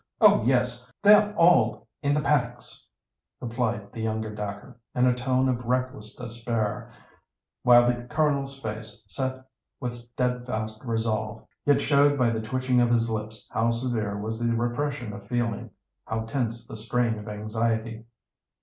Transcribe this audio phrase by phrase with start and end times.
[0.19, 2.87] Oh, yes—they're all in the paddocks,"
[3.39, 6.91] replied the younger Dacre, in a tone of reckless despair,
[7.61, 9.45] while the Colonel's face set
[9.79, 14.55] with steadfast resolve, yet showed by the twitching of his lips how severe was the
[14.55, 18.05] repression of feeling—how tense the strain of anxiety.